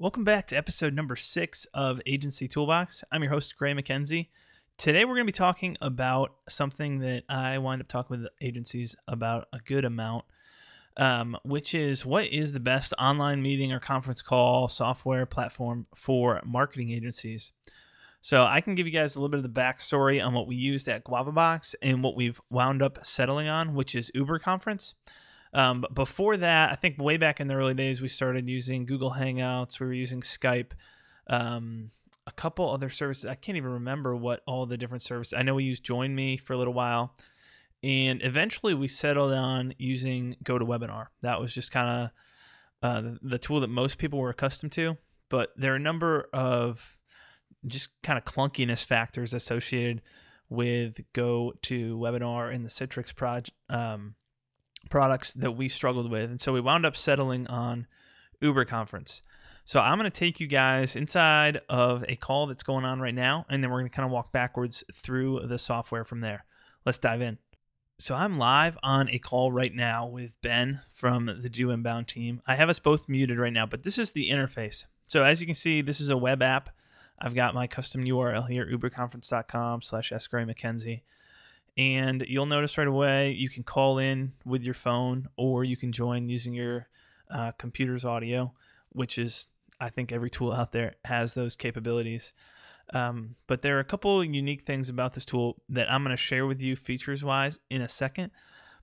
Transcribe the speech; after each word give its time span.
Welcome 0.00 0.24
back 0.24 0.46
to 0.46 0.56
episode 0.56 0.94
number 0.94 1.14
six 1.14 1.66
of 1.74 2.00
Agency 2.06 2.48
Toolbox. 2.48 3.04
I'm 3.12 3.22
your 3.22 3.32
host, 3.32 3.54
Gray 3.58 3.74
McKenzie. 3.74 4.28
Today, 4.78 5.04
we're 5.04 5.12
going 5.12 5.26
to 5.26 5.30
be 5.30 5.36
talking 5.36 5.76
about 5.82 6.36
something 6.48 7.00
that 7.00 7.24
I 7.28 7.58
wind 7.58 7.82
up 7.82 7.88
talking 7.88 8.18
with 8.18 8.30
agencies 8.40 8.96
about 9.06 9.48
a 9.52 9.58
good 9.58 9.84
amount, 9.84 10.24
um, 10.96 11.36
which 11.42 11.74
is 11.74 12.06
what 12.06 12.24
is 12.28 12.54
the 12.54 12.60
best 12.60 12.94
online 12.98 13.42
meeting 13.42 13.72
or 13.72 13.78
conference 13.78 14.22
call 14.22 14.68
software 14.68 15.26
platform 15.26 15.84
for 15.94 16.40
marketing 16.46 16.92
agencies. 16.92 17.52
So, 18.22 18.46
I 18.46 18.62
can 18.62 18.74
give 18.74 18.86
you 18.86 18.92
guys 18.94 19.16
a 19.16 19.18
little 19.18 19.28
bit 19.28 19.44
of 19.44 19.54
the 19.54 19.60
backstory 19.60 20.24
on 20.24 20.32
what 20.32 20.46
we 20.46 20.56
used 20.56 20.88
at 20.88 21.04
GuavaBox 21.04 21.74
and 21.82 22.02
what 22.02 22.16
we've 22.16 22.40
wound 22.48 22.80
up 22.80 23.04
settling 23.04 23.48
on, 23.48 23.74
which 23.74 23.94
is 23.94 24.10
Uber 24.14 24.38
Conference. 24.38 24.94
Um, 25.52 25.80
but 25.80 25.94
before 25.94 26.36
that, 26.36 26.70
I 26.70 26.74
think 26.74 26.98
way 26.98 27.16
back 27.16 27.40
in 27.40 27.48
the 27.48 27.54
early 27.54 27.74
days, 27.74 28.00
we 28.00 28.08
started 28.08 28.48
using 28.48 28.86
Google 28.86 29.12
Hangouts. 29.12 29.80
We 29.80 29.86
were 29.86 29.92
using 29.92 30.20
Skype, 30.20 30.72
um, 31.26 31.90
a 32.26 32.30
couple 32.32 32.70
other 32.70 32.88
services. 32.88 33.28
I 33.28 33.34
can't 33.34 33.56
even 33.56 33.72
remember 33.72 34.14
what 34.14 34.42
all 34.46 34.66
the 34.66 34.76
different 34.76 35.02
services. 35.02 35.34
I 35.36 35.42
know 35.42 35.56
we 35.56 35.64
used 35.64 35.84
Join 35.84 36.14
Me 36.14 36.36
for 36.36 36.52
a 36.52 36.56
little 36.56 36.74
while, 36.74 37.14
and 37.82 38.22
eventually 38.22 38.74
we 38.74 38.88
settled 38.88 39.32
on 39.32 39.74
using 39.78 40.36
GoToWebinar. 40.44 41.06
That 41.22 41.40
was 41.40 41.52
just 41.52 41.72
kind 41.72 41.88
of 41.88 42.10
uh, 42.82 43.10
the, 43.20 43.38
tool 43.38 43.60
that 43.60 43.68
most 43.68 43.98
people 43.98 44.18
were 44.18 44.30
accustomed 44.30 44.72
to. 44.72 44.96
But 45.28 45.50
there 45.56 45.72
are 45.72 45.76
a 45.76 45.80
number 45.80 46.28
of 46.32 46.96
just 47.66 47.90
kind 48.02 48.18
of 48.18 48.24
clunkiness 48.24 48.84
factors 48.84 49.34
associated 49.34 50.02
with 50.48 51.00
GoToWebinar 51.14 52.54
and 52.54 52.64
the 52.64 52.70
Citrix 52.70 53.14
project. 53.14 53.56
Um, 53.68 54.14
products 54.88 55.32
that 55.34 55.52
we 55.52 55.68
struggled 55.68 56.10
with. 56.10 56.30
And 56.30 56.40
so 56.40 56.52
we 56.52 56.60
wound 56.60 56.86
up 56.86 56.96
settling 56.96 57.46
on 57.46 57.86
Uber 58.40 58.64
Conference. 58.64 59.22
So 59.64 59.80
I'm 59.80 59.98
going 59.98 60.10
to 60.10 60.18
take 60.18 60.40
you 60.40 60.46
guys 60.46 60.96
inside 60.96 61.60
of 61.68 62.04
a 62.08 62.16
call 62.16 62.46
that's 62.46 62.62
going 62.62 62.84
on 62.84 63.00
right 63.00 63.14
now, 63.14 63.46
and 63.48 63.62
then 63.62 63.70
we're 63.70 63.78
going 63.78 63.90
to 63.90 63.94
kind 63.94 64.06
of 64.06 64.10
walk 64.10 64.32
backwards 64.32 64.82
through 64.92 65.46
the 65.46 65.58
software 65.58 66.04
from 66.04 66.20
there. 66.20 66.44
Let's 66.84 66.98
dive 66.98 67.20
in. 67.20 67.38
So 67.98 68.14
I'm 68.14 68.38
live 68.38 68.78
on 68.82 69.10
a 69.10 69.18
call 69.18 69.52
right 69.52 69.74
now 69.74 70.06
with 70.06 70.32
Ben 70.40 70.80
from 70.90 71.26
the 71.26 71.50
Do 71.50 71.70
Inbound 71.70 72.08
team. 72.08 72.40
I 72.46 72.56
have 72.56 72.70
us 72.70 72.78
both 72.78 73.10
muted 73.10 73.38
right 73.38 73.52
now, 73.52 73.66
but 73.66 73.82
this 73.82 73.98
is 73.98 74.12
the 74.12 74.30
interface. 74.30 74.86
So 75.04 75.22
as 75.22 75.40
you 75.40 75.46
can 75.46 75.54
see, 75.54 75.82
this 75.82 76.00
is 76.00 76.08
a 76.08 76.16
web 76.16 76.40
app. 76.40 76.70
I've 77.18 77.34
got 77.34 77.54
my 77.54 77.66
custom 77.66 78.02
URL 78.04 78.48
here, 78.48 78.66
uberconference.com 78.66 79.82
slash 79.82 80.10
McKenzie. 80.10 81.02
And 81.80 82.26
you'll 82.28 82.44
notice 82.44 82.76
right 82.76 82.86
away 82.86 83.30
you 83.30 83.48
can 83.48 83.62
call 83.62 83.96
in 83.96 84.34
with 84.44 84.62
your 84.62 84.74
phone 84.74 85.28
or 85.38 85.64
you 85.64 85.78
can 85.78 85.92
join 85.92 86.28
using 86.28 86.52
your 86.52 86.88
uh, 87.30 87.52
computer's 87.52 88.04
audio, 88.04 88.52
which 88.90 89.16
is, 89.16 89.48
I 89.80 89.88
think, 89.88 90.12
every 90.12 90.28
tool 90.28 90.52
out 90.52 90.72
there 90.72 90.96
has 91.06 91.32
those 91.32 91.56
capabilities. 91.56 92.34
Um, 92.92 93.36
but 93.46 93.62
there 93.62 93.78
are 93.78 93.80
a 93.80 93.84
couple 93.84 94.22
unique 94.22 94.60
things 94.60 94.90
about 94.90 95.14
this 95.14 95.24
tool 95.24 95.62
that 95.70 95.90
I'm 95.90 96.04
going 96.04 96.14
to 96.14 96.22
share 96.22 96.46
with 96.46 96.60
you 96.60 96.76
features 96.76 97.24
wise 97.24 97.58
in 97.70 97.80
a 97.80 97.88
second. 97.88 98.30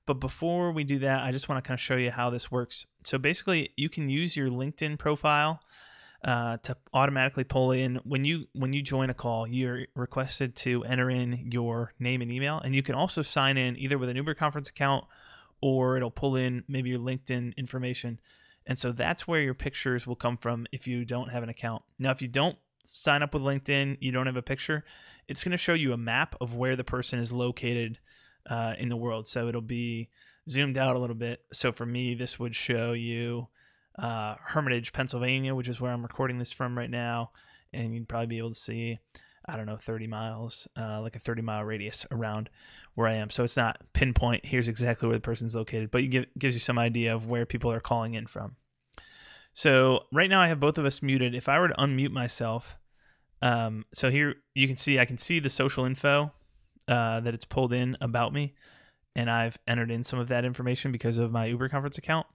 But 0.08 0.16
before 0.16 0.72
we 0.72 0.84
do 0.84 0.98
that, 0.98 1.24
I 1.24 1.32
just 1.32 1.48
want 1.48 1.64
to 1.64 1.68
kind 1.68 1.78
of 1.78 1.82
show 1.82 1.98
you 1.98 2.10
how 2.10 2.32
this 2.32 2.50
works. 2.50 2.88
So 3.04 3.20
basically, 3.20 3.74
you 3.78 3.90
can 3.90 4.10
use 4.10 4.36
your 4.36 4.50
LinkedIn 4.50 4.98
profile 4.98 5.60
uh, 6.28 6.58
to 6.58 6.76
automatically 6.94 7.46
pull 7.46 7.72
in. 7.72 7.96
When 8.04 8.26
you 8.26 8.48
when 8.52 8.74
you 8.74 8.82
join 8.82 9.10
a 9.10 9.14
call 9.14 9.48
you're 9.48 9.86
requested 9.96 10.58
to 10.58 10.84
enter 10.84 11.10
in 11.10 11.50
your 11.50 11.94
name 12.00 12.22
and 12.22 12.30
email 12.30 12.60
and 12.60 12.76
you 12.76 12.84
can 12.84 12.96
also 12.96 13.22
sign 13.22 13.58
in 13.58 13.78
either 13.78 13.98
with 13.98 14.10
an 14.10 14.18
uber 14.18 14.34
conference 14.34 14.68
account 14.68 15.06
or 15.62 15.96
it'll 15.96 16.12
pull 16.12 16.36
in 16.36 16.66
maybe 16.68 16.90
your 16.90 17.00
linkedin 17.00 17.56
information. 17.56 18.20
And 18.66 18.78
so 18.78 18.92
that's 18.92 19.26
where 19.26 19.40
your 19.40 19.54
pictures 19.54 20.06
will 20.06 20.18
come 20.18 20.36
from 20.36 20.68
if 20.74 20.86
you 20.86 21.06
don't 21.06 21.32
have 21.32 21.44
an 21.44 21.50
account. 21.50 21.84
Now 21.98 22.12
if 22.12 22.22
you 22.22 22.28
don't 22.28 22.58
sign 22.84 23.24
up 23.24 23.34
with 23.34 23.42
linkedin 23.42 23.98
you 24.02 24.12
don't 24.12 24.26
have 24.26 24.36
a 24.36 24.42
picture 24.42 24.84
it's 25.30 25.44
going 25.44 25.52
to 25.52 25.58
show 25.58 25.74
you 25.74 25.94
a 25.94 25.98
map 25.98 26.36
of 26.40 26.56
where 26.56 26.76
the 26.76 26.84
person 26.84 27.20
is 27.20 27.32
located 27.32 28.00
uh, 28.50 28.74
in 28.78 28.90
the 28.90 28.98
world. 28.98 29.28
So 29.28 29.48
it'll 29.48 29.62
be 29.62 30.10
zoomed 30.50 30.78
out 30.78 30.96
a 30.96 31.00
little 31.00 31.16
bit. 31.16 31.46
So 31.54 31.72
for 31.72 31.86
me 31.86 32.16
this 32.16 32.38
would 32.38 32.54
show 32.54 32.92
you 32.92 33.48
uh, 33.98 34.36
Hermitage, 34.42 34.94
Pennsylvania, 34.94 35.56
which 35.56 35.68
is 35.68 35.82
where 35.82 35.92
I'm 35.92 36.04
recording 36.04 36.40
this 36.40 36.52
from 36.52 36.78
right 36.78 36.90
now. 36.90 37.32
And 37.74 37.94
you'd 37.94 38.08
probably 38.08 38.28
be 38.28 38.38
able 38.38 38.50
to 38.50 38.56
see, 38.56 39.00
I 39.46 39.58
don't 39.58 39.66
know, 39.66 39.78
30 39.78 40.08
miles, 40.08 40.68
uh, 40.78 41.02
like 41.02 41.16
a 41.16 41.20
30 41.20 41.42
mile 41.42 41.64
radius 41.64 42.06
around 42.12 42.50
where 42.96 43.08
I 43.08 43.16
am. 43.16 43.30
So 43.30 43.44
it's 43.44 43.58
not 43.58 43.82
pinpoint, 43.94 44.46
here's 44.46 44.68
exactly 44.68 45.08
where 45.08 45.18
the 45.18 45.22
person's 45.22 45.56
located, 45.56 45.92
but 45.92 46.02
it 46.02 46.08
give, 46.08 46.26
gives 46.38 46.56
you 46.56 46.60
some 46.60 46.80
idea 46.80 47.14
of 47.14 47.28
where 47.28 47.46
people 47.46 47.72
are 47.72 47.80
calling 47.80 48.14
in 48.14 48.28
from. 48.28 48.56
So 49.54 50.04
right 50.14 50.30
now 50.30 50.42
I 50.42 50.48
have 50.48 50.60
both 50.60 50.78
of 50.78 50.86
us 50.86 51.02
muted. 51.02 51.34
If 51.34 51.50
I 51.50 51.60
were 51.60 51.70
to 51.70 51.74
unmute 51.76 52.12
myself, 52.12 52.78
um, 53.42 53.86
so 53.92 54.10
here 54.10 54.36
you 54.56 54.68
can 54.68 54.76
see 54.76 55.00
I 55.00 55.06
can 55.06 55.18
see 55.18 55.40
the 55.40 55.50
social 55.50 55.86
info 55.86 56.32
uh, 56.88 57.20
that 57.22 57.34
it's 57.34 57.46
pulled 57.46 57.74
in 57.74 57.98
about 58.00 58.34
me, 58.34 58.54
and 59.16 59.30
I've 59.30 59.58
entered 59.68 59.92
in 59.92 60.04
some 60.04 60.20
of 60.20 60.28
that 60.28 60.46
information 60.46 60.92
because 60.92 61.18
of 61.18 61.32
my 61.32 61.48
Uber 61.48 61.70
conference 61.70 61.98
account. 61.98 62.28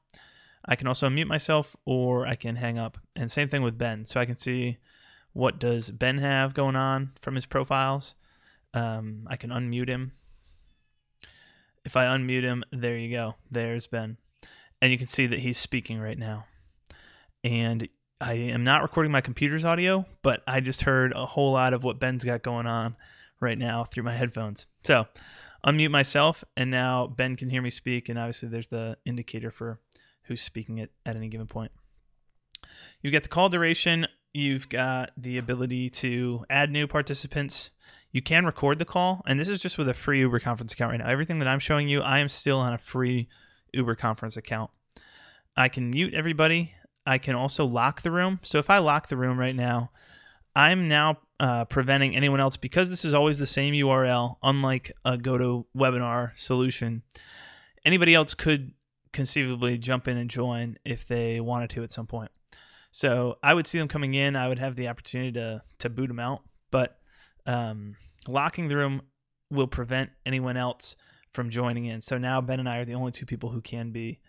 I 0.64 0.76
can 0.76 0.86
also 0.86 1.08
unmute 1.08 1.26
myself 1.26 1.76
or 1.84 2.26
I 2.26 2.34
can 2.34 2.56
hang 2.56 2.78
up. 2.78 2.98
And 3.16 3.30
same 3.30 3.48
thing 3.48 3.62
with 3.62 3.78
Ben. 3.78 4.04
So 4.04 4.20
I 4.20 4.26
can 4.26 4.36
see 4.36 4.78
what 5.32 5.58
does 5.58 5.90
Ben 5.90 6.18
have 6.18 6.54
going 6.54 6.76
on 6.76 7.12
from 7.20 7.34
his 7.34 7.46
profiles. 7.46 8.14
Um, 8.74 9.26
I 9.26 9.36
can 9.36 9.50
unmute 9.50 9.88
him. 9.88 10.12
If 11.84 11.96
I 11.96 12.04
unmute 12.04 12.42
him, 12.42 12.64
there 12.70 12.96
you 12.96 13.10
go. 13.10 13.34
There's 13.50 13.86
Ben. 13.86 14.18
And 14.80 14.92
you 14.92 14.98
can 14.98 15.08
see 15.08 15.26
that 15.26 15.40
he's 15.40 15.58
speaking 15.58 15.98
right 15.98 16.18
now. 16.18 16.46
And 17.42 17.88
I 18.20 18.34
am 18.34 18.62
not 18.62 18.82
recording 18.82 19.10
my 19.10 19.20
computer's 19.20 19.64
audio, 19.64 20.06
but 20.22 20.42
I 20.46 20.60
just 20.60 20.82
heard 20.82 21.12
a 21.12 21.26
whole 21.26 21.52
lot 21.52 21.72
of 21.72 21.82
what 21.82 21.98
Ben's 21.98 22.24
got 22.24 22.42
going 22.42 22.66
on 22.66 22.96
right 23.40 23.58
now 23.58 23.82
through 23.82 24.04
my 24.04 24.14
headphones. 24.14 24.66
So 24.84 25.06
unmute 25.66 25.90
myself, 25.90 26.44
and 26.56 26.70
now 26.70 27.08
Ben 27.08 27.34
can 27.34 27.50
hear 27.50 27.62
me 27.62 27.70
speak. 27.70 28.08
And 28.08 28.18
obviously, 28.18 28.48
there's 28.48 28.68
the 28.68 28.96
indicator 29.04 29.50
for 29.50 29.80
who's 30.32 30.40
speaking 30.40 30.78
it 30.78 30.90
at 31.04 31.14
any 31.14 31.28
given 31.28 31.46
point. 31.46 31.72
You've 33.02 33.12
got 33.12 33.22
the 33.22 33.28
call 33.28 33.50
duration. 33.50 34.06
You've 34.32 34.68
got 34.68 35.10
the 35.16 35.36
ability 35.36 35.90
to 35.90 36.46
add 36.48 36.70
new 36.70 36.86
participants. 36.86 37.70
You 38.12 38.22
can 38.22 38.46
record 38.46 38.78
the 38.78 38.86
call, 38.86 39.22
and 39.26 39.38
this 39.38 39.48
is 39.48 39.60
just 39.60 39.76
with 39.76 39.88
a 39.88 39.94
free 39.94 40.20
Uber 40.20 40.40
conference 40.40 40.72
account 40.72 40.92
right 40.92 41.00
now. 41.00 41.08
Everything 41.08 41.38
that 41.40 41.48
I'm 41.48 41.58
showing 41.58 41.88
you, 41.88 42.00
I 42.00 42.18
am 42.18 42.28
still 42.28 42.58
on 42.58 42.72
a 42.72 42.78
free 42.78 43.28
Uber 43.74 43.94
conference 43.94 44.36
account. 44.36 44.70
I 45.54 45.68
can 45.68 45.90
mute 45.90 46.14
everybody. 46.14 46.72
I 47.06 47.18
can 47.18 47.34
also 47.34 47.66
lock 47.66 48.00
the 48.00 48.10
room. 48.10 48.40
So 48.42 48.58
if 48.58 48.70
I 48.70 48.78
lock 48.78 49.08
the 49.08 49.16
room 49.16 49.38
right 49.38 49.56
now, 49.56 49.90
I'm 50.56 50.88
now 50.88 51.18
uh, 51.40 51.66
preventing 51.66 52.16
anyone 52.16 52.40
else 52.40 52.56
because 52.56 52.88
this 52.88 53.04
is 53.04 53.12
always 53.12 53.38
the 53.38 53.46
same 53.46 53.74
URL, 53.74 54.36
unlike 54.42 54.92
a 55.04 55.18
GoToWebinar 55.18 56.38
solution. 56.38 57.02
Anybody 57.84 58.14
else 58.14 58.32
could 58.32 58.72
conceivably 59.12 59.78
jump 59.78 60.08
in 60.08 60.16
and 60.16 60.30
join 60.30 60.78
if 60.84 61.06
they 61.06 61.40
wanted 61.40 61.70
to 61.70 61.82
at 61.82 61.92
some 61.92 62.06
point. 62.06 62.30
So 62.90 63.38
I 63.42 63.54
would 63.54 63.66
see 63.66 63.78
them 63.78 63.88
coming 63.88 64.14
in. 64.14 64.36
I 64.36 64.48
would 64.48 64.58
have 64.58 64.76
the 64.76 64.88
opportunity 64.88 65.32
to 65.32 65.62
to 65.78 65.88
boot 65.88 66.08
them 66.08 66.20
out, 66.20 66.42
but 66.70 66.98
um, 67.46 67.96
locking 68.28 68.68
the 68.68 68.76
room 68.76 69.02
will 69.50 69.66
prevent 69.66 70.10
anyone 70.26 70.56
else 70.56 70.96
from 71.32 71.50
joining 71.50 71.86
in. 71.86 72.00
So 72.00 72.18
now 72.18 72.40
Ben 72.40 72.60
and 72.60 72.68
I 72.68 72.78
are 72.78 72.84
the 72.84 72.94
only 72.94 73.12
two 73.12 73.26
people 73.26 73.50
who 73.50 73.60
can 73.60 73.90
be 73.90 74.20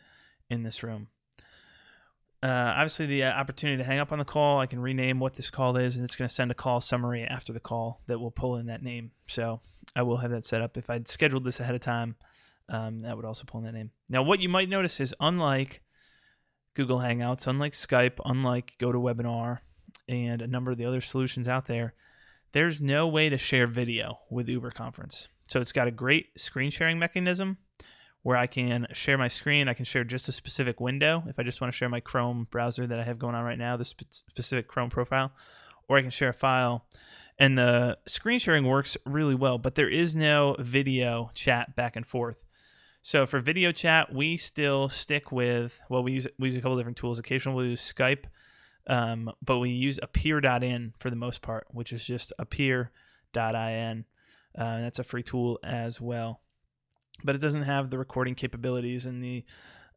in 0.49 0.63
this 0.63 0.83
room. 0.83 1.07
Uh, 2.41 2.73
obviously, 2.75 3.05
the 3.05 3.23
uh, 3.23 3.31
opportunity 3.31 3.77
to 3.77 3.85
hang 3.85 4.00
up 4.00 4.11
on 4.11 4.19
the 4.19 4.25
call, 4.25 4.59
I 4.59 4.65
can 4.65 4.81
rename 4.81 5.21
what 5.21 5.35
this 5.35 5.50
call 5.50 5.77
is, 5.77 5.95
and 5.95 6.03
it's 6.03 6.17
going 6.17 6.27
to 6.27 6.33
send 6.33 6.51
a 6.51 6.53
call 6.53 6.81
summary 6.81 7.23
after 7.23 7.53
the 7.53 7.61
call 7.61 8.01
that 8.07 8.19
will 8.19 8.31
pull 8.31 8.57
in 8.57 8.65
that 8.65 8.83
name. 8.83 9.11
So 9.27 9.61
I 9.95 10.01
will 10.01 10.17
have 10.17 10.31
that 10.31 10.44
set 10.44 10.61
up. 10.61 10.75
If 10.75 10.89
I'd 10.89 11.07
scheduled 11.07 11.45
this 11.45 11.61
ahead 11.61 11.73
of 11.73 11.79
time, 11.79 12.17
um, 12.69 13.01
that 13.01 13.16
would 13.16 13.25
also 13.25 13.44
pull 13.46 13.59
in 13.62 13.66
that 13.66 13.74
name. 13.74 13.91
Now, 14.09 14.24
what 14.24 14.40
you 14.40 14.50
might 14.50 14.69
notice 14.69 15.00
is 15.00 15.13
unlike 15.19 15.81
Google 16.74 17.00
Hangouts, 17.00 17.47
unlike 17.47 17.74
Skype, 17.74 18.19
unlike 18.25 18.74
GoToWebinar, 18.79 19.59
and 20.07 20.42
a 20.42 20.48
number 20.48 20.71
of 20.71 20.77
the 20.77 20.86
other 20.86 21.01
solutions 21.01 21.48
out 21.48 21.65
there, 21.65 21.94
there's 22.51 22.81
no 22.81 23.07
way 23.07 23.30
to 23.30 23.38
share 23.38 23.68
video 23.68 24.19
with 24.30 24.50
Uber 24.50 24.71
Conference. 24.71 25.27
So 25.50 25.60
it's 25.60 25.71
got 25.71 25.88
a 25.88 25.92
great 25.92 26.39
screen 26.39 26.71
sharing 26.71 27.00
mechanism 27.00 27.57
where 28.21 28.38
I 28.38 28.48
can 28.48 28.88
share 28.94 29.18
my 29.18 29.27
screen. 29.27 29.68
I 29.68 29.74
can 29.74 29.86
share 29.86 30.04
just 30.04 30.30
a 30.30 30.31
specific 30.31 30.80
window 30.80 31.24
if 31.27 31.38
I 31.38 31.44
just 31.44 31.62
want 31.62 31.74
to 31.74 31.77
share 31.77 31.89
my 31.89 32.00
Chrome 32.00 32.48
browser 32.50 32.88
that 32.88 33.00
I 33.00 33.04
have 33.04 33.19
going 33.19 33.36
on 33.36 33.44
right 33.44 33.57
now, 33.57 33.75
the 33.75 33.86
spe- 33.86 34.12
specific 34.12 34.68
Chrome 34.68 34.89
profile, 34.89 35.31
or 35.88 35.98
I 35.98 36.01
can 36.01 36.12
share 36.12 36.30
a 36.30 36.33
file. 36.33 36.86
And 37.39 37.57
the 37.57 37.98
screen 38.07 38.39
sharing 38.39 38.65
works 38.65 38.95
really 39.06 39.36
well, 39.36 39.57
but 39.57 39.75
there 39.75 39.89
is 39.89 40.15
no 40.15 40.56
video 40.60 41.31
chat 41.33 41.75
back 41.75 41.95
and 41.95 42.06
forth. 42.06 42.45
So 43.05 43.25
for 43.25 43.41
video 43.41 43.73
chat, 43.73 44.13
we 44.13 44.38
still 44.38 44.88
stick 44.88 45.29
with 45.29 45.81
well, 45.89 46.01
we 46.01 46.13
use 46.13 46.27
we 46.39 46.47
use 46.47 46.55
a 46.55 46.61
couple 46.61 46.77
different 46.77 46.97
tools. 46.97 47.19
Occasionally 47.19 47.55
we'll 47.57 47.65
use 47.71 47.94
Skype, 47.94 48.23
um, 48.88 49.29
but 49.44 49.59
we 49.59 49.71
use 49.71 50.00
appear.in 50.01 50.94
for 51.00 51.09
the 51.09 51.17
most 51.17 51.41
part, 51.41 51.67
which 51.69 51.91
is 51.91 52.07
just 52.07 52.31
appear.in. 52.39 54.05
Uh, 54.57 54.81
that's 54.81 55.00
a 55.00 55.03
free 55.03 55.21
tool 55.21 55.59
as 55.65 56.00
well, 56.00 56.39
but 57.25 57.35
it 57.35 57.39
doesn't 57.39 57.63
have 57.63 57.89
the 57.89 57.97
recording 57.97 58.35
capabilities 58.35 59.05
and 59.05 59.21
the 59.21 59.44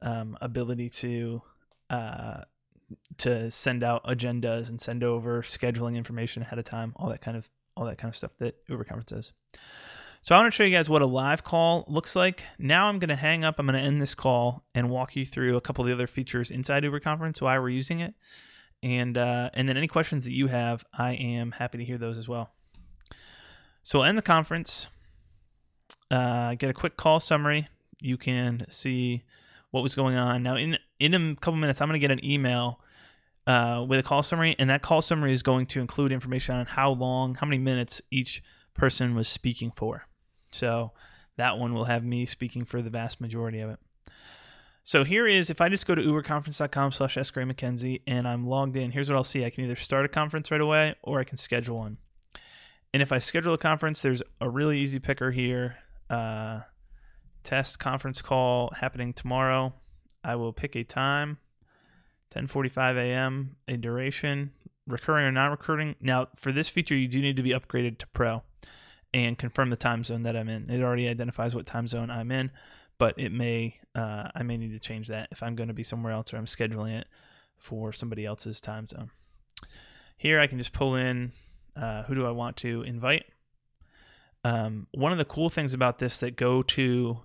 um, 0.02 0.36
ability 0.40 0.90
to 0.90 1.42
uh, 1.88 2.40
to 3.18 3.52
send 3.52 3.84
out 3.84 4.02
agendas 4.04 4.68
and 4.68 4.80
send 4.80 5.04
over 5.04 5.42
scheduling 5.42 5.94
information 5.94 6.42
ahead 6.42 6.58
of 6.58 6.64
time, 6.64 6.92
all 6.96 7.08
that 7.10 7.20
kind 7.20 7.36
of 7.36 7.48
all 7.76 7.86
that 7.86 7.98
kind 7.98 8.10
of 8.10 8.16
stuff 8.16 8.32
that 8.38 8.56
Uber 8.68 8.82
Conference 8.82 9.10
does. 9.12 9.32
So 10.26 10.34
I 10.34 10.38
want 10.38 10.52
to 10.52 10.56
show 10.56 10.64
you 10.64 10.74
guys 10.76 10.90
what 10.90 11.02
a 11.02 11.06
live 11.06 11.44
call 11.44 11.84
looks 11.86 12.16
like. 12.16 12.42
Now 12.58 12.88
I'm 12.88 12.98
going 12.98 13.10
to 13.10 13.14
hang 13.14 13.44
up. 13.44 13.60
I'm 13.60 13.66
going 13.66 13.80
to 13.80 13.80
end 13.80 14.02
this 14.02 14.16
call 14.16 14.64
and 14.74 14.90
walk 14.90 15.14
you 15.14 15.24
through 15.24 15.56
a 15.56 15.60
couple 15.60 15.84
of 15.84 15.86
the 15.86 15.94
other 15.94 16.08
features 16.08 16.50
inside 16.50 16.82
Uber 16.82 16.98
Conference, 16.98 17.40
why 17.40 17.56
we're 17.60 17.68
using 17.68 18.00
it, 18.00 18.12
and 18.82 19.16
uh, 19.16 19.50
and 19.54 19.68
then 19.68 19.76
any 19.76 19.86
questions 19.86 20.24
that 20.24 20.32
you 20.32 20.48
have, 20.48 20.84
I 20.92 21.12
am 21.12 21.52
happy 21.52 21.78
to 21.78 21.84
hear 21.84 21.96
those 21.96 22.18
as 22.18 22.28
well. 22.28 22.50
So 23.84 24.00
we'll 24.00 24.08
end 24.08 24.18
the 24.18 24.22
conference. 24.22 24.88
Uh, 26.10 26.56
get 26.56 26.70
a 26.70 26.74
quick 26.74 26.96
call 26.96 27.20
summary. 27.20 27.68
You 28.00 28.16
can 28.16 28.66
see 28.68 29.22
what 29.70 29.84
was 29.84 29.94
going 29.94 30.16
on. 30.16 30.42
Now 30.42 30.56
in 30.56 30.76
in 30.98 31.14
a 31.14 31.36
couple 31.36 31.54
minutes, 31.54 31.80
I'm 31.80 31.86
going 31.86 32.00
to 32.00 32.04
get 32.04 32.10
an 32.10 32.24
email 32.24 32.80
uh, 33.46 33.86
with 33.88 34.00
a 34.00 34.02
call 34.02 34.24
summary, 34.24 34.56
and 34.58 34.68
that 34.70 34.82
call 34.82 35.02
summary 35.02 35.32
is 35.32 35.44
going 35.44 35.66
to 35.66 35.80
include 35.80 36.10
information 36.10 36.56
on 36.56 36.66
how 36.66 36.90
long, 36.90 37.36
how 37.36 37.46
many 37.46 37.58
minutes 37.58 38.02
each 38.10 38.42
person 38.74 39.14
was 39.14 39.28
speaking 39.28 39.70
for. 39.76 40.08
So 40.56 40.92
that 41.36 41.58
one 41.58 41.74
will 41.74 41.84
have 41.84 42.04
me 42.04 42.26
speaking 42.26 42.64
for 42.64 42.82
the 42.82 42.90
vast 42.90 43.20
majority 43.20 43.60
of 43.60 43.70
it. 43.70 43.78
So 44.82 45.04
here 45.04 45.26
is 45.26 45.50
if 45.50 45.60
I 45.60 45.68
just 45.68 45.86
go 45.86 45.94
to 45.94 46.02
uberconference.com 46.02 46.92
slash 46.92 47.16
sgraymckenzie 47.16 48.02
and 48.06 48.26
I'm 48.26 48.46
logged 48.46 48.76
in, 48.76 48.92
here's 48.92 49.08
what 49.10 49.16
I'll 49.16 49.24
see. 49.24 49.44
I 49.44 49.50
can 49.50 49.64
either 49.64 49.76
start 49.76 50.04
a 50.04 50.08
conference 50.08 50.50
right 50.50 50.60
away 50.60 50.94
or 51.02 51.18
I 51.18 51.24
can 51.24 51.36
schedule 51.36 51.78
one. 51.78 51.98
And 52.94 53.02
if 53.02 53.12
I 53.12 53.18
schedule 53.18 53.52
a 53.52 53.58
conference, 53.58 54.00
there's 54.00 54.22
a 54.40 54.48
really 54.48 54.78
easy 54.78 55.00
picker 55.00 55.32
here. 55.32 55.78
Uh, 56.08 56.60
test 57.42 57.78
conference 57.78 58.22
call 58.22 58.72
happening 58.80 59.12
tomorrow. 59.12 59.74
I 60.22 60.36
will 60.36 60.52
pick 60.52 60.76
a 60.76 60.84
time, 60.84 61.38
10:45 62.30 62.96
a.m. 62.96 63.56
A 63.68 63.76
duration, 63.76 64.52
recurring 64.86 65.26
or 65.26 65.32
non 65.32 65.50
recurring. 65.50 65.96
Now, 66.00 66.28
for 66.36 66.52
this 66.52 66.68
feature, 66.68 66.96
you 66.96 67.08
do 67.08 67.20
need 67.20 67.36
to 67.36 67.42
be 67.42 67.50
upgraded 67.50 67.98
to 67.98 68.06
Pro 68.08 68.42
and 69.14 69.38
confirm 69.38 69.70
the 69.70 69.76
time 69.76 70.04
zone 70.04 70.22
that 70.24 70.36
I'm 70.36 70.48
in. 70.48 70.70
It 70.70 70.82
already 70.82 71.08
identifies 71.08 71.54
what 71.54 71.66
time 71.66 71.88
zone 71.88 72.10
I'm 72.10 72.30
in, 72.30 72.50
but 72.98 73.14
it 73.18 73.32
may 73.32 73.78
uh, 73.94 74.28
I 74.34 74.42
may 74.42 74.56
need 74.56 74.72
to 74.72 74.78
change 74.78 75.08
that 75.08 75.28
if 75.30 75.42
I'm 75.42 75.54
going 75.54 75.68
to 75.68 75.74
be 75.74 75.82
somewhere 75.84 76.12
else 76.12 76.32
or 76.32 76.36
I'm 76.36 76.46
scheduling 76.46 76.98
it 76.98 77.06
for 77.56 77.92
somebody 77.92 78.24
else's 78.24 78.60
time 78.60 78.86
zone. 78.86 79.10
Here, 80.16 80.40
I 80.40 80.46
can 80.46 80.58
just 80.58 80.72
pull 80.72 80.94
in 80.94 81.32
uh, 81.74 82.04
who 82.04 82.14
do 82.14 82.26
I 82.26 82.30
want 82.30 82.56
to 82.58 82.82
invite. 82.82 83.24
Um, 84.44 84.86
one 84.92 85.12
of 85.12 85.18
the 85.18 85.24
cool 85.24 85.48
things 85.50 85.74
about 85.74 85.98
this 85.98 86.18
that 86.18 86.36
go 86.36 86.62
to 86.62 87.18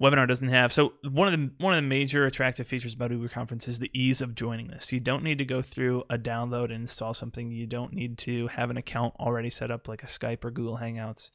webinar 0.00 0.28
doesn't 0.28 0.48
have. 0.48 0.72
So 0.72 0.94
one 1.08 1.32
of 1.32 1.38
the 1.38 1.50
one 1.58 1.72
of 1.72 1.78
the 1.78 1.88
major 1.88 2.26
attractive 2.26 2.66
features 2.66 2.94
about 2.94 3.10
Uber 3.10 3.28
Conference 3.28 3.66
is 3.68 3.78
the 3.78 3.90
ease 3.92 4.20
of 4.20 4.34
joining 4.34 4.68
this. 4.68 4.92
You 4.92 5.00
don't 5.00 5.22
need 5.22 5.38
to 5.38 5.44
go 5.44 5.62
through 5.62 6.04
a 6.08 6.18
download 6.18 6.66
and 6.66 6.82
install 6.82 7.14
something. 7.14 7.50
You 7.50 7.66
don't 7.66 7.92
need 7.92 8.18
to 8.18 8.48
have 8.48 8.70
an 8.70 8.76
account 8.76 9.14
already 9.18 9.50
set 9.50 9.70
up 9.70 9.88
like 9.88 10.02
a 10.02 10.06
Skype 10.06 10.44
or 10.44 10.50
Google 10.50 10.78
Hangouts. 10.78 11.30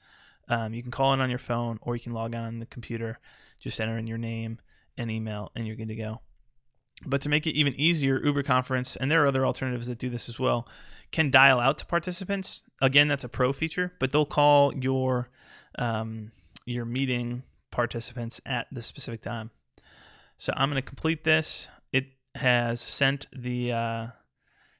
Um, 0.50 0.74
you 0.74 0.82
can 0.82 0.92
call 0.92 1.14
in 1.14 1.22
on 1.22 1.30
your 1.30 1.40
phone 1.40 1.80
or 1.82 1.96
you 1.96 2.02
can 2.02 2.14
log 2.14 2.36
on 2.36 2.46
on 2.46 2.60
the 2.60 2.66
computer. 2.66 3.20
Just 3.60 3.80
enter 3.80 3.98
in 3.98 4.08
your 4.08 4.18
name 4.18 4.60
and 4.98 5.10
email, 5.10 5.52
and 5.56 5.66
you're 5.66 5.76
good 5.76 5.88
to 5.88 5.96
go. 5.96 6.22
But 7.06 7.22
to 7.22 7.30
make 7.30 7.48
it 7.48 7.56
even 7.56 7.74
easier, 7.76 8.24
Uber 8.24 8.44
Conference, 8.44 8.96
and 8.96 9.10
there 9.10 9.24
are 9.24 9.28
other 9.28 9.46
alternatives 9.46 9.88
that 9.88 9.98
do 9.98 10.10
this 10.10 10.30
as 10.30 10.40
well, 10.40 10.68
can 11.12 11.32
dial 11.32 11.60
out 11.60 11.78
to 11.80 11.86
participants. 11.86 12.64
Again, 12.82 13.08
that's 13.08 13.24
a 13.24 13.30
pro 13.30 13.54
feature, 13.54 13.94
but 14.00 14.12
they'll 14.12 14.26
call 14.26 14.74
your 14.76 15.30
um, 15.78 16.32
your 16.66 16.86
meeting 16.86 17.44
participants 17.74 18.40
at 18.46 18.68
the 18.72 18.82
specific 18.82 19.22
time. 19.22 19.52
So 20.38 20.54
I'm 20.56 20.70
going 20.70 20.82
to 20.82 20.88
complete 20.88 21.24
this. 21.24 21.68
It 21.92 22.06
has 22.36 22.80
sent 22.80 23.28
the 23.36 23.72
uh, 23.72 24.08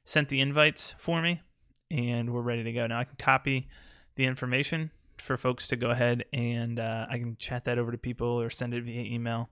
sent 0.04 0.28
the 0.30 0.40
invites 0.40 0.94
for 0.98 1.20
me, 1.20 1.42
and 1.90 2.32
we're 2.32 2.40
ready 2.40 2.64
to 2.64 2.72
go. 2.72 2.86
Now 2.86 3.00
I 3.00 3.04
can 3.04 3.16
copy 3.16 3.68
the 4.16 4.24
information 4.24 4.90
for 5.18 5.36
folks 5.36 5.68
to 5.68 5.76
go 5.76 5.90
ahead 5.90 6.24
and 6.32 6.78
uh, 6.78 7.06
I 7.08 7.18
can 7.18 7.36
chat 7.38 7.64
that 7.64 7.78
over 7.78 7.92
to 7.92 7.98
people 7.98 8.28
or 8.28 8.50
send 8.50 8.74
it 8.74 8.84
via 8.84 9.02
email. 9.02 9.48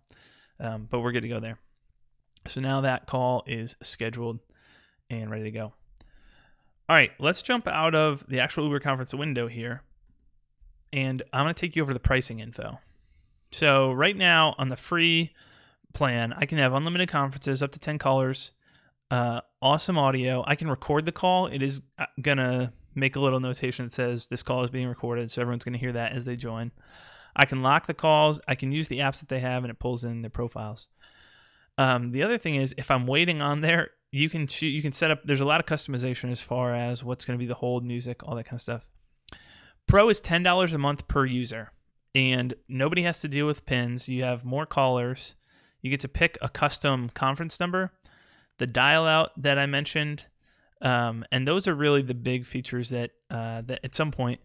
Um, 0.60 0.86
but 0.90 1.00
we're 1.00 1.12
good 1.12 1.22
to 1.22 1.28
go 1.28 1.40
there. 1.40 1.58
So 2.48 2.60
now 2.60 2.80
that 2.80 3.06
call 3.06 3.44
is 3.46 3.76
scheduled 3.82 4.40
and 5.08 5.30
ready 5.30 5.44
to 5.44 5.50
go. 5.50 5.72
All 6.88 6.96
right, 6.96 7.12
let's 7.18 7.42
jump 7.42 7.66
out 7.68 7.94
of 7.94 8.24
the 8.28 8.40
actual 8.40 8.64
Uber 8.64 8.80
conference 8.80 9.14
window 9.14 9.48
here. 9.48 9.82
And 10.92 11.22
I'm 11.32 11.44
going 11.44 11.54
to 11.54 11.60
take 11.60 11.74
you 11.74 11.82
over 11.82 11.94
the 11.94 12.00
pricing 12.00 12.40
info. 12.40 12.78
So 13.52 13.92
right 13.92 14.16
now 14.16 14.54
on 14.58 14.68
the 14.68 14.76
free 14.76 15.32
plan, 15.92 16.32
I 16.32 16.46
can 16.46 16.58
have 16.58 16.72
unlimited 16.72 17.08
conferences 17.08 17.62
up 17.62 17.70
to 17.72 17.78
10 17.78 17.98
callers, 17.98 18.52
uh, 19.10 19.42
awesome 19.60 19.98
audio. 19.98 20.42
I 20.46 20.56
can 20.56 20.68
record 20.68 21.04
the 21.04 21.12
call. 21.12 21.46
It 21.46 21.62
is 21.62 21.82
uh, 21.98 22.06
going 22.20 22.38
to 22.38 22.72
make 22.94 23.14
a 23.14 23.20
little 23.20 23.40
notation 23.40 23.86
that 23.86 23.92
says 23.92 24.26
this 24.26 24.42
call 24.42 24.64
is 24.64 24.70
being 24.70 24.88
recorded. 24.88 25.30
So 25.30 25.42
everyone's 25.42 25.64
going 25.64 25.74
to 25.74 25.78
hear 25.78 25.92
that 25.92 26.12
as 26.12 26.24
they 26.24 26.34
join. 26.34 26.72
I 27.36 27.44
can 27.44 27.60
lock 27.60 27.86
the 27.86 27.94
calls. 27.94 28.40
I 28.48 28.54
can 28.54 28.72
use 28.72 28.88
the 28.88 28.98
apps 28.98 29.20
that 29.20 29.28
they 29.28 29.40
have 29.40 29.64
and 29.64 29.70
it 29.70 29.78
pulls 29.78 30.02
in 30.02 30.22
their 30.22 30.30
profiles. 30.30 30.88
Um, 31.76 32.12
the 32.12 32.22
other 32.22 32.38
thing 32.38 32.54
is 32.54 32.74
if 32.78 32.90
I'm 32.90 33.06
waiting 33.06 33.42
on 33.42 33.60
there, 33.60 33.90
you 34.10 34.28
can 34.28 34.46
choose, 34.46 34.72
you 34.72 34.82
can 34.82 34.92
set 34.92 35.10
up, 35.10 35.20
there's 35.24 35.40
a 35.40 35.46
lot 35.46 35.60
of 35.60 35.66
customization 35.66 36.30
as 36.30 36.40
far 36.40 36.74
as 36.74 37.04
what's 37.04 37.24
going 37.24 37.38
to 37.38 37.42
be 37.42 37.46
the 37.46 37.54
hold 37.54 37.84
music, 37.84 38.22
all 38.22 38.34
that 38.36 38.44
kind 38.44 38.56
of 38.56 38.62
stuff. 38.62 38.86
Pro 39.86 40.08
is 40.08 40.20
$10 40.20 40.74
a 40.74 40.78
month 40.78 41.08
per 41.08 41.24
user 41.26 41.72
and 42.14 42.54
nobody 42.68 43.02
has 43.02 43.20
to 43.20 43.28
deal 43.28 43.46
with 43.46 43.64
pins. 43.66 44.08
You 44.08 44.24
have 44.24 44.44
more 44.44 44.66
callers. 44.66 45.34
You 45.80 45.90
get 45.90 46.00
to 46.00 46.08
pick 46.08 46.38
a 46.40 46.48
custom 46.48 47.10
conference 47.10 47.58
number, 47.58 47.92
the 48.58 48.66
dial 48.66 49.06
out 49.06 49.30
that 49.40 49.58
I 49.58 49.66
mentioned, 49.66 50.26
um, 50.80 51.24
and 51.32 51.46
those 51.46 51.66
are 51.66 51.74
really 51.74 52.02
the 52.02 52.14
big 52.14 52.46
features 52.46 52.90
that 52.90 53.10
uh, 53.30 53.62
that 53.62 53.80
at 53.82 53.94
some 53.94 54.10
point 54.10 54.40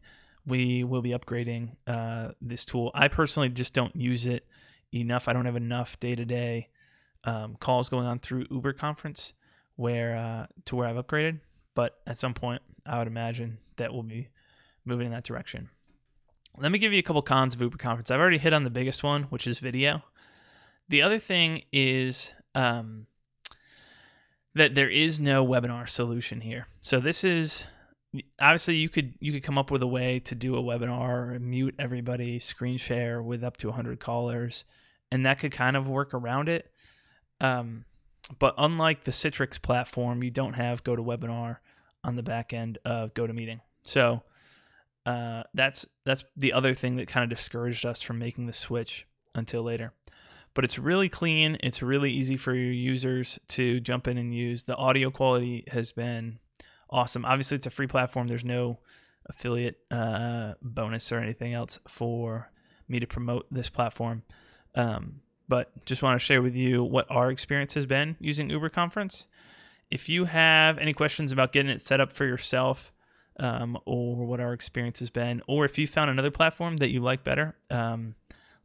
we 0.45 0.83
will 0.83 1.01
be 1.01 1.11
upgrading 1.11 1.75
uh, 1.85 2.29
this 2.41 2.65
tool. 2.65 2.91
I 2.95 3.07
personally 3.07 3.49
just 3.49 3.73
don't 3.73 3.95
use 3.95 4.25
it 4.25 4.47
enough. 4.93 5.27
I 5.27 5.33
don't 5.33 5.45
have 5.45 5.55
enough 5.55 5.99
day 5.99 6.15
to 6.15 6.25
day 6.25 6.69
calls 7.59 7.89
going 7.89 8.07
on 8.07 8.19
through 8.19 8.45
Uber 8.49 8.71
Conference 8.73 9.33
where 9.77 10.17
uh, 10.17 10.47
to 10.65 10.75
where 10.75 10.87
I've 10.87 10.95
upgraded. 10.95 11.39
But 11.73 11.99
at 12.05 12.17
some 12.17 12.33
point, 12.33 12.61
I 12.85 12.97
would 12.97 13.07
imagine 13.07 13.59
that 13.77 13.93
we'll 13.93 14.03
be 14.03 14.29
moving 14.83 15.05
in 15.05 15.11
that 15.13 15.23
direction. 15.23 15.69
Let 16.59 16.71
me 16.71 16.79
give 16.79 16.91
you 16.91 16.99
a 16.99 17.03
couple 17.03 17.21
cons 17.21 17.53
of 17.53 17.61
Uber 17.61 17.77
Conference. 17.77 18.09
I've 18.09 18.19
already 18.19 18.39
hit 18.39 18.51
on 18.51 18.63
the 18.63 18.71
biggest 18.71 19.03
one, 19.03 19.23
which 19.23 19.45
is 19.45 19.59
video. 19.59 20.01
The 20.89 21.03
other 21.03 21.19
thing 21.19 21.63
is 21.71 22.33
um, 22.55 23.05
that 24.55 24.73
there 24.73 24.89
is 24.89 25.19
no 25.19 25.45
webinar 25.45 25.87
solution 25.87 26.41
here. 26.41 26.65
So 26.81 26.99
this 26.99 27.23
is 27.23 27.65
obviously 28.39 28.77
you 28.77 28.89
could 28.89 29.13
you 29.19 29.31
could 29.31 29.43
come 29.43 29.59
up 29.59 29.69
with 29.69 29.83
a 29.83 29.87
way 29.87 30.19
to 30.21 30.33
do 30.33 30.55
a 30.55 30.63
webinar, 30.63 31.39
mute 31.39 31.75
everybody, 31.77 32.39
screen 32.39 32.77
share 32.77 33.21
with 33.21 33.43
up 33.43 33.57
to 33.57 33.67
100 33.67 33.99
callers, 33.99 34.65
and 35.11 35.23
that 35.27 35.37
could 35.37 35.51
kind 35.51 35.77
of 35.77 35.87
work 35.87 36.11
around 36.11 36.49
it. 36.49 36.71
Um, 37.39 37.85
but 38.39 38.55
unlike 38.57 39.03
the 39.03 39.11
Citrix 39.11 39.61
platform, 39.61 40.23
you 40.23 40.31
don't 40.31 40.53
have 40.53 40.83
GoToWebinar 40.83 41.57
on 42.03 42.15
the 42.15 42.23
back 42.23 42.51
end 42.51 42.79
of 42.83 43.13
GoToMeeting. 43.13 43.61
So 43.83 44.23
uh, 45.07 45.43
that's 45.53 45.85
that's 46.05 46.25
the 46.35 46.51
other 46.51 46.73
thing 46.73 46.97
that 46.97 47.07
kind 47.07 47.23
of 47.23 47.35
discouraged 47.35 47.85
us 47.85 48.01
from 48.01 48.19
making 48.19 48.45
the 48.45 48.53
switch 48.53 49.07
until 49.33 49.63
later. 49.63 49.93
But 50.53 50.65
it's 50.65 50.77
really 50.77 51.07
clean. 51.07 51.57
It's 51.63 51.81
really 51.81 52.11
easy 52.11 52.35
for 52.35 52.53
your 52.53 52.73
users 52.73 53.39
to 53.49 53.79
jump 53.79 54.07
in 54.07 54.17
and 54.17 54.35
use. 54.35 54.63
The 54.63 54.75
audio 54.75 55.09
quality 55.09 55.63
has 55.71 55.93
been 55.93 56.39
awesome. 56.89 57.23
Obviously, 57.23 57.55
it's 57.55 57.65
a 57.65 57.69
free 57.69 57.87
platform. 57.87 58.27
There's 58.27 58.43
no 58.43 58.79
affiliate 59.27 59.77
uh, 59.91 60.55
bonus 60.61 61.09
or 61.11 61.19
anything 61.19 61.53
else 61.53 61.79
for 61.87 62.51
me 62.89 62.99
to 62.99 63.07
promote 63.07 63.45
this 63.49 63.69
platform. 63.69 64.23
Um, 64.75 65.21
but 65.47 65.85
just 65.85 66.03
want 66.03 66.19
to 66.19 66.25
share 66.25 66.41
with 66.41 66.55
you 66.55 66.83
what 66.83 67.09
our 67.09 67.31
experience 67.31 67.75
has 67.75 67.85
been 67.85 68.17
using 68.19 68.49
Uber 68.49 68.69
Conference. 68.69 69.27
If 69.89 70.09
you 70.09 70.25
have 70.25 70.77
any 70.77 70.91
questions 70.91 71.31
about 71.31 71.53
getting 71.53 71.71
it 71.71 71.81
set 71.81 72.01
up 72.01 72.11
for 72.11 72.25
yourself, 72.25 72.91
um, 73.39 73.77
or 73.85 74.25
what 74.25 74.39
our 74.39 74.53
experience 74.53 74.99
has 74.99 75.09
been, 75.09 75.41
or 75.47 75.65
if 75.65 75.77
you 75.77 75.87
found 75.87 76.09
another 76.09 76.31
platform 76.31 76.77
that 76.77 76.89
you 76.89 77.01
like 77.01 77.23
better, 77.23 77.55
um, 77.69 78.15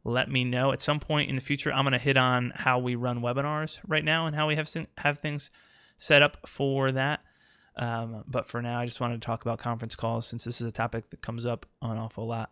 let 0.03 0.29
me 0.29 0.43
know. 0.43 0.71
At 0.71 0.81
some 0.81 0.99
point 0.99 1.29
in 1.29 1.35
the 1.35 1.41
future, 1.41 1.71
I'm 1.71 1.85
going 1.85 1.93
to 1.93 1.99
hit 1.99 2.17
on 2.17 2.51
how 2.55 2.79
we 2.79 2.95
run 2.95 3.21
webinars 3.21 3.79
right 3.87 4.03
now 4.03 4.27
and 4.27 4.35
how 4.35 4.47
we 4.47 4.55
have 4.55 4.69
have 4.97 5.19
things 5.19 5.49
set 5.97 6.21
up 6.21 6.37
for 6.47 6.91
that. 6.91 7.21
Um, 7.75 8.23
but 8.27 8.47
for 8.47 8.61
now, 8.61 8.79
I 8.79 8.85
just 8.85 8.99
wanted 8.99 9.21
to 9.21 9.25
talk 9.25 9.41
about 9.41 9.59
conference 9.59 9.95
calls 9.95 10.27
since 10.27 10.43
this 10.43 10.61
is 10.61 10.67
a 10.67 10.71
topic 10.71 11.09
that 11.09 11.21
comes 11.21 11.45
up 11.45 11.65
an 11.81 11.97
awful 11.97 12.27
lot. 12.27 12.51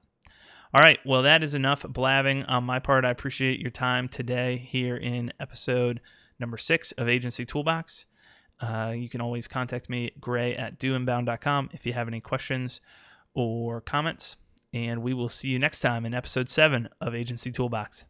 All 0.74 0.82
right, 0.82 1.00
well, 1.06 1.22
that 1.24 1.44
is 1.44 1.54
enough 1.54 1.84
blabbing 1.84 2.44
on 2.44 2.64
my 2.64 2.80
part. 2.80 3.04
I 3.04 3.10
appreciate 3.10 3.60
your 3.60 3.70
time 3.70 4.08
today 4.08 4.56
here 4.56 4.96
in 4.96 5.34
episode 5.38 6.00
number 6.40 6.58
six 6.58 6.94
of 6.94 7.10
Agency 7.10 7.44
Toolbox. 7.44 8.06
Uh, 8.62 8.94
you 8.96 9.10
can 9.10 9.22
always 9.22 9.48
contact 9.48 9.90
me, 9.90 10.12
gray 10.20 10.56
at 10.56 10.80
doinbound.com, 10.80 11.72
if 11.74 11.86
you 11.86 11.94
have 11.94 12.08
any 12.08 12.22
questions 12.22 12.80
or 13.34 13.82
comments. 13.82 14.38
And 14.74 15.02
we 15.02 15.14
will 15.14 15.30
see 15.30 15.50
you 15.50 15.60
next 15.60 15.80
time 15.82 16.06
in 16.06 16.14
episode 16.14 16.48
seven 16.50 16.88
of 17.02 17.16
Agency 17.16 17.52
Toolbox. 17.52 18.06